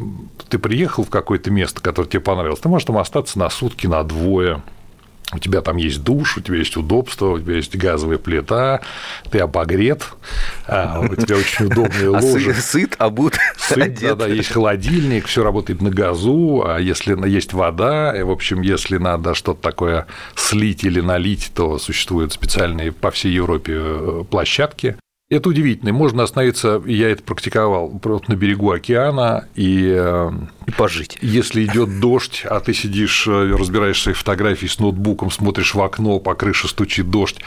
ты 0.48 0.58
приехал 0.58 1.02
в 1.02 1.10
какое-то 1.10 1.50
место, 1.50 1.80
которое 1.80 2.08
тебе 2.08 2.20
понравилось, 2.20 2.60
ты 2.60 2.68
можешь 2.68 2.86
там 2.86 2.98
остаться 2.98 3.38
на 3.38 3.48
сутки, 3.48 3.86
на 3.86 4.04
двое, 4.04 4.62
у 5.32 5.38
тебя 5.38 5.60
там 5.60 5.76
есть 5.76 6.04
душ, 6.04 6.36
у 6.36 6.40
тебя 6.40 6.58
есть 6.58 6.76
удобство, 6.76 7.30
у 7.30 7.40
тебя 7.40 7.56
есть 7.56 7.74
газовая 7.74 8.18
плита, 8.18 8.82
ты 9.30 9.40
обогрет, 9.40 10.04
а, 10.68 11.00
у 11.00 11.16
тебя 11.16 11.36
очень 11.36 11.64
удобные 11.64 12.08
а 12.16 12.20
ложи. 12.20 12.54
Сыт, 12.54 12.94
обут, 12.98 13.36
Сыт, 13.56 13.98
да, 14.00 14.14
да, 14.14 14.26
есть 14.26 14.50
холодильник, 14.50 15.26
все 15.26 15.42
работает 15.42 15.82
на 15.82 15.90
газу, 15.90 16.62
а 16.64 16.78
если 16.78 17.16
есть 17.28 17.54
вода, 17.54 18.14
в 18.22 18.30
общем, 18.30 18.60
если 18.60 18.98
надо 18.98 19.34
что-то 19.34 19.62
такое 19.62 20.06
слить 20.36 20.84
или 20.84 21.00
налить, 21.00 21.50
то 21.54 21.78
существуют 21.78 22.32
специальные 22.32 22.92
по 22.92 23.10
всей 23.10 23.32
Европе 23.32 23.72
э, 23.76 24.24
площадки, 24.30 24.96
это 25.28 25.48
удивительно. 25.48 25.92
Можно 25.92 26.22
остановиться, 26.22 26.80
я 26.86 27.10
это 27.10 27.22
практиковал, 27.22 27.90
просто 27.98 28.30
на 28.30 28.36
берегу 28.36 28.70
океана 28.70 29.48
и, 29.56 29.92
э, 29.92 30.30
и 30.66 30.70
пожить. 30.70 31.18
Если 31.20 31.64
идет 31.64 31.98
дождь, 31.98 32.44
а 32.48 32.60
ты 32.60 32.72
сидишь, 32.72 33.26
э, 33.26 33.56
разбираешь 33.56 34.00
свои 34.00 34.14
фотографии 34.14 34.66
с 34.66 34.78
ноутбуком, 34.78 35.32
смотришь 35.32 35.74
в 35.74 35.82
окно, 35.82 36.20
по 36.20 36.34
крыше 36.34 36.68
стучит 36.68 37.10
дождь, 37.10 37.40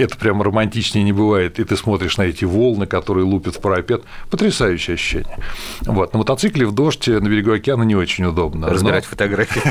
это 0.00 0.16
прям 0.16 0.42
романтичнее 0.42 1.04
не 1.04 1.12
бывает, 1.12 1.58
и 1.58 1.64
ты 1.64 1.76
смотришь 1.76 2.16
на 2.16 2.22
эти 2.22 2.44
волны, 2.44 2.86
которые 2.86 3.24
лупят 3.24 3.56
в 3.56 3.60
парапет, 3.60 4.02
потрясающее 4.30 4.94
ощущение. 4.94 5.38
Вот. 5.82 6.12
На 6.12 6.18
мотоцикле 6.18 6.66
в 6.66 6.72
дождь 6.72 7.06
на 7.08 7.28
берегу 7.28 7.52
океана 7.52 7.82
не 7.82 7.96
очень 7.96 8.24
удобно. 8.24 8.68
Разбирать 8.68 9.04
но... 9.04 9.10
фотографии. 9.10 9.62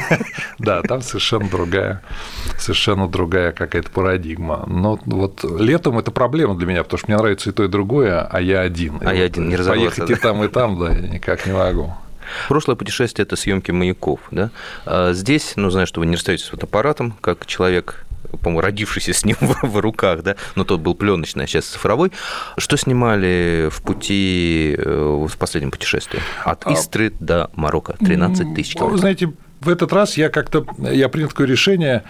Да, 0.59 0.81
там 0.81 1.01
совершенно 1.01 1.47
другая, 1.49 2.01
совершенно 2.57 3.07
другая 3.07 3.51
какая-то 3.51 3.89
парадигма. 3.89 4.65
Но 4.67 4.99
вот 5.05 5.43
летом 5.43 5.97
это 5.97 6.11
проблема 6.11 6.55
для 6.55 6.67
меня, 6.67 6.83
потому 6.83 6.97
что 6.97 7.07
мне 7.07 7.17
нравится 7.17 7.49
и 7.49 7.53
то, 7.53 7.63
и 7.63 7.67
другое, 7.67 8.21
а 8.21 8.41
я 8.41 8.61
один. 8.61 8.99
А 9.01 9.13
я 9.13 9.25
один, 9.25 9.49
не 9.49 9.55
разобраться. 9.55 10.01
Поехать 10.01 10.17
и 10.17 10.21
там, 10.21 10.43
и 10.43 10.47
там, 10.47 10.77
да, 10.77 10.93
никак 10.93 11.45
не 11.45 11.53
могу. 11.53 11.93
Прошлое 12.47 12.75
путешествие– 12.75 13.23
это 13.25 13.35
съемки 13.35 13.71
маяков. 13.71 14.19
Да? 14.31 14.51
А 14.85 15.13
здесь, 15.13 15.53
ну, 15.55 15.69
знаю, 15.69 15.87
что 15.87 15.99
вы 15.99 16.05
не 16.05 16.15
расстаетесь 16.15 16.45
с 16.45 16.49
фотоаппаратом, 16.49 17.13
как 17.21 17.45
человек 17.45 18.05
по-моему, 18.41 18.61
родившийся 18.61 19.13
с 19.13 19.25
ним 19.25 19.37
в, 19.41 19.81
руках, 19.81 20.23
да, 20.23 20.35
но 20.55 20.63
тот 20.63 20.81
был 20.81 20.95
пленочный, 20.95 21.45
а 21.45 21.47
сейчас 21.47 21.65
цифровой. 21.65 22.11
Что 22.57 22.77
снимали 22.77 23.69
в 23.71 23.81
пути 23.81 24.75
э, 24.77 25.27
в 25.29 25.37
последнем 25.37 25.71
путешествии? 25.71 26.21
От 26.43 26.65
а 26.65 26.73
Истры 26.73 27.09
а... 27.09 27.23
до 27.23 27.51
Марокко, 27.55 27.95
13 27.99 28.53
тысяч 28.53 28.73
километров. 28.73 28.91
Вы 28.91 28.97
знаете, 28.99 29.33
в 29.61 29.69
этот 29.69 29.93
раз 29.93 30.17
я 30.17 30.29
как-то, 30.29 30.65
я 30.77 31.09
принял 31.09 31.29
такое 31.29 31.47
решение, 31.47 32.03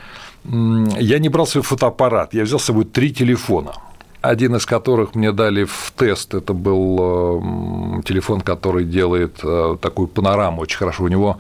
я 0.44 1.20
не 1.20 1.30
брал 1.30 1.48
свой 1.48 1.64
фотоаппарат, 1.64 2.34
я 2.34 2.44
взял 2.44 2.60
с 2.60 2.66
собой 2.66 2.86
три 2.86 3.12
телефона 3.12 3.74
один 4.22 4.56
из 4.56 4.66
которых 4.66 5.16
мне 5.16 5.32
дали 5.32 5.64
в 5.64 5.94
тест, 5.96 6.34
это 6.34 6.54
был 6.54 8.02
телефон, 8.04 8.42
который 8.42 8.84
делает 8.84 9.40
э, 9.44 9.78
такую 9.82 10.08
панораму 10.08 10.62
очень 10.62 10.78
хорошо. 10.78 11.06
У 11.06 11.08
него, 11.08 11.38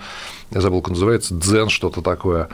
я 0.52 0.62
забыл, 0.62 0.82
как 0.82 0.92
называется, 0.92 1.36
дзен, 1.36 1.70
что-то 1.70 2.02
такое 2.02 2.50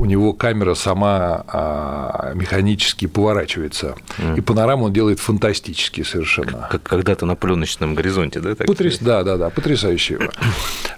у 0.00 0.06
него 0.06 0.32
камера 0.32 0.74
сама 0.74 1.44
а, 1.46 2.32
механически 2.34 3.06
поворачивается. 3.06 3.96
Mm. 4.18 4.38
И 4.38 4.40
панораму 4.40 4.86
он 4.86 4.92
делает 4.92 5.20
фантастически 5.20 6.02
совершенно. 6.02 6.68
Как 6.70 6.82
когда-то 6.82 7.26
на 7.26 7.36
пленочном 7.36 7.94
горизонте, 7.94 8.40
да? 8.40 8.54
Так 8.54 8.66
Потряс... 8.66 8.98
Да, 8.98 9.22
да, 9.24 9.36
да, 9.36 9.50
потрясающе. 9.50 10.30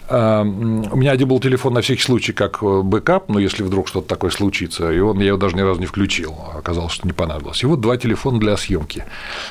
А, 0.08 0.42
у 0.42 0.96
меня 0.96 1.10
один 1.10 1.26
был 1.26 1.40
телефон 1.40 1.74
на 1.74 1.80
всякий 1.80 2.02
случай 2.02 2.32
как 2.32 2.62
э, 2.62 2.82
backup, 2.82 3.28
но 3.28 3.38
если 3.38 3.62
вдруг 3.62 3.88
что-то 3.88 4.06
такое 4.08 4.30
случится, 4.30 4.92
и 4.92 5.00
он, 5.00 5.18
я 5.18 5.28
его 5.28 5.38
даже 5.38 5.56
ни 5.56 5.62
разу 5.62 5.80
не 5.80 5.86
включил, 5.86 6.36
оказалось, 6.54 6.92
что 6.92 7.06
не 7.06 7.12
понадобилось. 7.12 7.62
И 7.62 7.66
вот 7.66 7.80
два 7.80 7.96
телефона 7.96 8.38
для 8.38 8.56
съемки. 8.56 9.04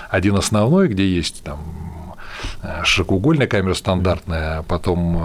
Один 0.10 0.36
основной, 0.36 0.88
где 0.88 1.06
есть 1.06 1.44
там 1.44 1.60
широкоугольная 2.84 3.48
камера 3.48 3.74
стандартная, 3.74 4.64
потом 4.64 5.16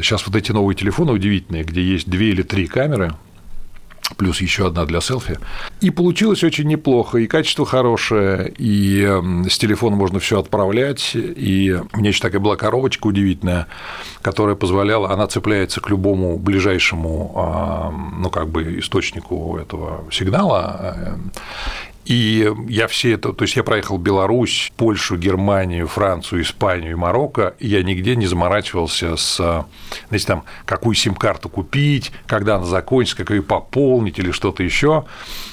сейчас 0.00 0.22
э, 0.22 0.24
вот 0.26 0.36
эти 0.36 0.52
новые 0.52 0.76
телефоны 0.76 1.12
удивительные, 1.12 1.64
где 1.64 1.82
есть 1.82 2.08
две 2.08 2.30
или 2.30 2.42
три 2.42 2.66
камеры, 2.66 3.12
плюс 4.16 4.40
еще 4.40 4.68
одна 4.68 4.84
для 4.84 5.00
селфи. 5.00 5.38
И 5.80 5.90
получилось 5.90 6.44
очень 6.44 6.68
неплохо, 6.68 7.18
и 7.18 7.26
качество 7.26 7.66
хорошее, 7.66 8.52
и 8.56 9.02
эм, 9.02 9.48
с 9.48 9.58
телефона 9.58 9.96
можно 9.96 10.20
все 10.20 10.38
отправлять, 10.40 11.12
и 11.14 11.76
у 11.92 11.98
меня 11.98 12.10
еще 12.10 12.20
такая 12.20 12.40
была 12.40 12.56
коробочка 12.56 13.06
удивительная, 13.08 13.66
которая 14.22 14.54
позволяла, 14.54 15.10
она 15.10 15.26
цепляется 15.26 15.80
к 15.80 15.90
любому 15.90 16.38
ближайшему, 16.38 17.92
ну, 18.18 18.30
как 18.30 18.48
бы 18.48 18.78
источнику 18.78 19.58
этого 19.60 20.04
сигнала, 20.10 20.94
э, 20.96 21.16
и 22.06 22.52
я 22.68 22.86
все 22.86 23.14
это, 23.14 23.32
то 23.32 23.42
есть 23.42 23.56
я 23.56 23.64
проехал 23.64 23.98
Беларусь, 23.98 24.72
Польшу, 24.76 25.16
Германию, 25.16 25.88
Францию, 25.88 26.42
Испанию 26.42 26.92
и 26.92 26.94
Марокко, 26.94 27.54
и 27.58 27.66
я 27.66 27.82
нигде 27.82 28.14
не 28.14 28.26
заморачивался 28.26 29.16
с, 29.16 29.36
знаете, 29.36 30.26
там, 30.26 30.44
какую 30.64 30.94
сим-карту 30.94 31.48
купить, 31.48 32.12
когда 32.26 32.56
она 32.56 32.64
закончится, 32.64 33.16
как 33.16 33.30
ее 33.30 33.42
пополнить 33.42 34.20
или 34.20 34.30
что-то 34.30 34.62
еще. 34.62 35.04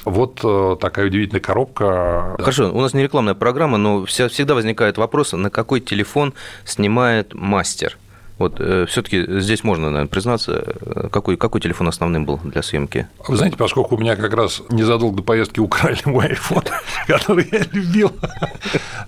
Вот 0.05 0.41
э, 0.43 0.77
такая 0.79 1.07
удивительная 1.07 1.41
коробка. 1.41 2.35
Хорошо, 2.37 2.71
у 2.71 2.81
нас 2.81 2.93
не 2.93 3.01
рекламная 3.01 3.33
программа, 3.33 3.77
но 3.77 4.05
всегда 4.05 4.53
возникает 4.53 4.97
вопрос, 4.99 5.33
на 5.33 5.49
какой 5.49 5.79
телефон 5.79 6.35
снимает 6.65 7.33
мастер? 7.33 7.97
Вот 8.39 8.55
э, 8.59 8.85
все-таки 8.87 9.25
здесь 9.39 9.63
можно, 9.63 9.89
наверное, 9.89 10.09
признаться, 10.09 10.63
э, 10.81 11.07
какой, 11.11 11.37
какой 11.37 11.61
телефон 11.61 11.87
основным 11.87 12.25
был 12.25 12.39
для 12.43 12.63
съемки? 12.63 13.07
Вы 13.27 13.37
знаете, 13.37 13.57
поскольку 13.57 13.95
у 13.95 13.99
меня 13.99 14.15
как 14.15 14.33
раз 14.33 14.61
незадолго 14.69 15.17
до 15.17 15.23
поездки 15.23 15.59
украли 15.59 15.99
мой 16.05 16.29
iPhone, 16.29 16.67
который 17.07 17.47
я 17.51 17.61
любил, 17.71 18.11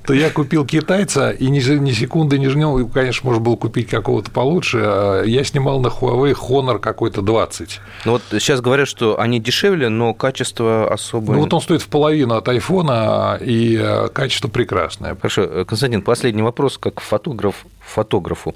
то 0.06 0.14
я 0.14 0.30
купил 0.30 0.66
китайца 0.66 1.32
и 1.32 1.48
ни, 1.48 1.60
ни 1.60 1.92
секунды 1.92 2.38
не 2.38 2.50
жнил, 2.50 2.88
конечно, 2.88 3.28
можно 3.28 3.42
было 3.42 3.56
купить 3.56 3.90
какого-то 3.90 4.30
получше. 4.30 4.82
А 4.84 5.24
я 5.24 5.44
снимал 5.44 5.80
на 5.80 5.88
Huawei 5.88 6.36
Honor 6.36 6.80
какой-то 6.80 7.22
20. 7.22 7.82
Ну 8.06 8.12
вот 8.12 8.22
сейчас 8.32 8.62
говорят, 8.62 8.88
что 8.88 9.20
они 9.20 9.40
дешевле, 9.40 9.90
но 9.90 10.14
качество 10.14 10.92
особое. 10.92 11.38
Ну 11.38 11.44
вот 11.44 11.54
он 11.54 11.62
стоит 11.62 11.82
в 11.82 11.88
половину 11.88 12.36
от 12.36 12.48
айфона, 12.48 13.40
и 13.42 13.78
э, 13.82 14.08
качество 14.10 14.50
прекрасное. 14.50 15.16
Хорошо, 15.16 15.66
Константин, 15.66 16.04
последний 16.04 16.44
вопрос, 16.44 16.78
как 16.78 17.00
фотограф 17.00 17.66
фотографу. 17.86 18.56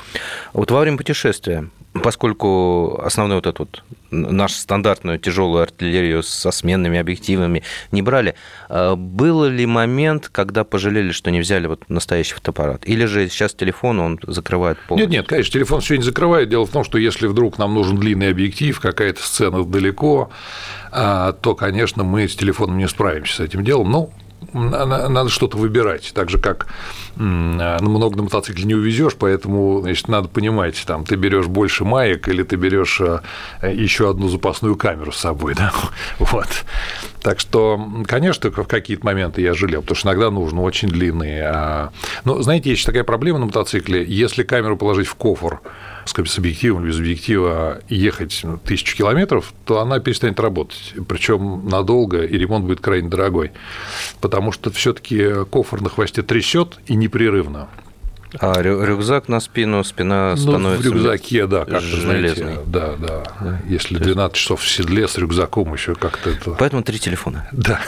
Вот 0.54 0.72
во 0.72 0.80
время 0.82 0.98
путешествия, 0.98 1.70
поскольку 1.94 3.02
основной 3.04 3.38
вот 3.38 3.48
этот 3.48 3.60
вот 3.60 3.84
нашу 4.12 4.56
стандартную 4.56 5.20
тяжелую 5.20 5.64
артиллерию 5.64 6.24
со 6.24 6.52
сменными 6.52 7.00
объективами 7.00 7.64
не 7.92 8.02
брали, 8.02 8.36
а 8.68 8.96
был 8.96 9.46
ли 9.46 9.66
момент, 9.66 10.30
когда 10.30 10.64
пожалели, 10.64 11.12
что 11.12 11.32
не 11.32 11.40
взяли 11.40 11.68
вот 11.68 11.90
настоящий 11.90 12.34
фотоаппарат? 12.36 12.88
Или 12.88 13.06
же 13.06 13.30
сейчас 13.30 13.54
телефон, 13.54 14.00
он 14.00 14.20
закрывает 14.24 14.78
полностью? 14.88 15.10
Нет, 15.10 15.22
нет, 15.22 15.28
конечно, 15.28 15.54
телефон 15.54 15.82
все 15.82 15.98
не 15.98 16.04
закрывает. 16.04 16.50
Дело 16.50 16.66
в 16.66 16.72
том, 16.72 16.84
что 16.84 16.98
если 16.98 17.28
вдруг 17.28 17.58
нам 17.58 17.74
нужен 17.74 17.98
длинный 17.98 18.30
объектив, 18.30 18.80
какая-то 18.80 19.22
сцена 19.22 19.64
далеко, 19.64 20.32
а, 20.92 21.34
то, 21.34 21.56
конечно, 21.56 22.04
мы 22.04 22.28
с 22.28 22.36
телефоном 22.36 22.78
не 22.78 22.88
справимся 22.88 23.36
с 23.36 23.40
этим 23.40 23.64
делом. 23.64 23.92
Ну, 23.92 24.14
надо 24.54 25.30
что-то 25.30 25.58
выбирать, 25.58 26.12
так 26.14 26.30
же 26.30 26.38
как 26.38 26.68
много 27.16 28.16
на 28.16 28.24
мотоцикле 28.24 28.64
не 28.64 28.76
увезешь, 28.76 29.16
поэтому 29.18 29.82
значит, 29.82 30.08
надо 30.08 30.30
понимать, 30.30 30.82
там 30.86 31.04
ты 31.04 31.16
берешь 31.16 31.48
больше 31.48 31.84
маек 31.84 32.28
или 32.30 32.44
ты 32.44 32.56
берешь 32.56 33.02
э, 33.02 33.22
еще 33.62 34.10
одну 34.10 34.30
запасную 34.30 34.76
камеру 34.76 35.12
с 35.12 35.18
собой, 35.18 35.54
да, 35.58 35.74
вот. 36.20 36.48
Так 37.22 37.40
что, 37.40 37.80
конечно, 38.08 38.50
в 38.50 38.64
какие-то 38.64 39.06
моменты 39.06 39.42
я 39.42 39.54
жалел, 39.54 39.82
потому 39.82 39.96
что 39.98 40.08
иногда 40.08 40.32
нужно 40.32 40.62
очень 40.62 40.88
длинные. 40.88 41.44
А, 41.44 41.92
но, 42.24 42.42
знаете, 42.42 42.70
есть 42.70 42.86
такая 42.86 43.04
проблема 43.04 43.40
на 43.40 43.46
мотоцикле, 43.46 44.06
если 44.06 44.44
камеру 44.44 44.78
положить 44.78 45.08
в 45.08 45.16
кофр, 45.16 45.60
с 46.06 46.38
объективом, 46.38 46.86
без 46.86 46.98
объектива 46.98 47.82
ехать 47.88 48.40
ну, 48.44 48.58
тысячу 48.58 48.98
километров, 48.98 49.54
то 49.66 49.80
она 49.80 50.00
перестанет 50.00 50.40
работать. 50.40 50.94
Причем 51.08 51.68
надолго, 51.68 52.24
и 52.24 52.38
ремонт 52.38 52.66
будет 52.66 52.82
крайне 52.82 53.10
дорогой. 53.10 53.52
Потому 54.20 54.52
что 54.52 54.72
все-таки 54.72 55.46
кофр 55.50 55.82
на 55.82 55.90
хвосте 55.90 56.24
трясет 56.24 56.80
и 56.88 56.96
непрерывно. 56.96 57.68
А 58.38 58.62
рюкзак 58.62 59.28
на 59.28 59.40
спину, 59.40 59.84
спина 59.84 60.36
ну, 60.36 60.38
становится... 60.38 60.90
в 60.90 60.94
рюкзаке, 60.94 61.48
да, 61.48 61.66
как-то, 61.66 62.00
знаете, 62.00 62.60
да, 62.68 62.96
да, 62.96 63.24
да. 63.40 63.60
Если 63.68 63.98
12 63.98 64.36
часов 64.38 64.62
в 64.62 64.70
седле 64.70 65.08
с 65.08 65.18
рюкзаком 65.18 65.74
еще 65.74 65.96
как-то 65.96 66.30
это... 66.30 66.52
Поэтому 66.52 66.84
три 66.84 67.00
телефона. 67.00 67.48
Да. 67.60 67.82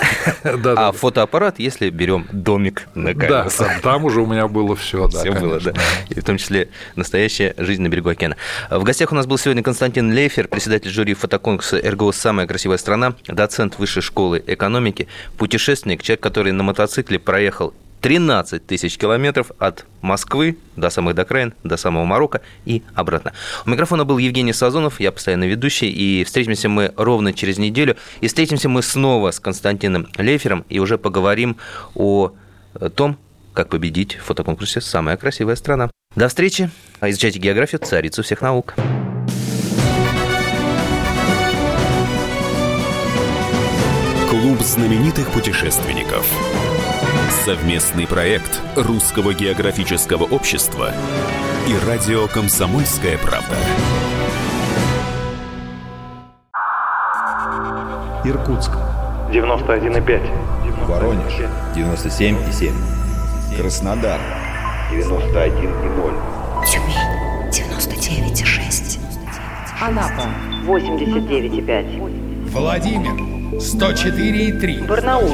да 0.44 0.74
а 0.76 0.92
фотоаппарат, 0.92 1.58
если 1.58 1.90
берем 1.90 2.28
домик 2.32 2.88
на 2.94 3.14
камеру. 3.14 3.50
Да, 3.58 3.80
там 3.82 4.06
уже 4.06 4.22
у 4.22 4.26
меня 4.26 4.48
было 4.48 4.76
все, 4.76 5.08
да, 5.08 5.20
Все 5.20 5.32
было, 5.32 5.60
да. 5.60 5.74
И 6.10 6.20
в 6.20 6.24
том 6.24 6.38
числе 6.38 6.70
настоящая 6.96 7.54
жизнь 7.58 7.82
на 7.82 7.88
берегу 7.88 8.10
океана. 8.10 8.36
В 8.70 8.84
гостях 8.84 9.12
у 9.12 9.16
нас 9.16 9.28
был 9.28 9.38
сегодня 9.38 9.64
Константин 9.64 10.12
Лейфер, 10.12 10.48
председатель 10.48 10.92
жюри 10.92 11.14
фотоконкурса 11.14 11.78
«РГО. 11.78 12.12
Самая 12.12 12.48
красивая 12.48 12.78
страна», 12.78 13.16
доцент 13.28 13.80
Высшей 13.80 14.02
школы 14.02 14.44
экономики, 14.46 15.08
путешественник, 15.38 16.04
человек, 16.04 16.22
который 16.22 16.52
на 16.52 16.64
мотоцикле 16.64 17.18
проехал 17.18 17.74
13 18.02 18.66
тысяч 18.66 18.98
километров 18.98 19.52
от 19.60 19.86
Москвы 20.02 20.58
до 20.76 20.90
самых 20.90 21.16
до 21.16 21.22
окраин, 21.22 21.54
до 21.64 21.78
самого 21.78 22.04
Марокко 22.04 22.42
и 22.66 22.82
обратно. 22.96 23.34
У 23.66 23.70
микрофона 23.70 24.06
был 24.06 24.18
Евгений 24.18 24.54
Сазонов, 24.54 25.00
я 25.00 25.12
постоянно 25.12 25.46
ведущий, 25.46 25.90
и 25.90 26.24
встретимся 26.24 26.68
мы 26.68 26.92
ровно 26.98 27.32
через 27.32 27.60
неделю. 27.60 27.96
И 28.20 28.28
встретимся 28.28 28.70
мы 28.70 28.82
снова 28.82 29.32
с 29.32 29.40
Константином 29.40 30.08
Лейфером 30.18 30.66
и 30.68 30.80
уже 30.80 30.98
поговорим 30.98 31.58
о 31.94 32.34
том, 32.96 33.18
как 33.54 33.70
победить 33.70 34.16
в 34.16 34.24
фотоконкурсе 34.24 34.82
«Самая 34.82 35.18
красивая 35.18 35.56
страна». 35.56 35.92
До 36.16 36.28
встречи. 36.28 36.72
Изучайте 37.02 37.40
географию, 37.40 37.82
царицу 37.84 38.24
всех 38.24 38.42
наук. 38.42 38.74
Клуб 44.30 44.62
знаменитых 44.62 45.30
путешественников. 45.32 46.26
Совместный 47.32 48.06
проект 48.06 48.62
Русского 48.76 49.34
географического 49.34 50.26
общества 50.26 50.92
и 51.68 51.88
радио 51.88 52.28
«Комсомольская 52.28 53.18
правда». 53.18 53.56
Иркутск. 58.26 58.72
91,5. 59.32 60.86
Воронеж. 60.86 61.34
97,7. 61.74 62.74
Краснодар. 63.58 64.20
91,0. 64.92 66.14
Тюмень. 66.68 66.96
99,6. 67.50 69.00
Анапа. 69.82 70.28
89,5. 70.68 72.50
Владимир. 72.52 73.14
104,3. 73.58 74.86
Барнаул. 74.86 75.34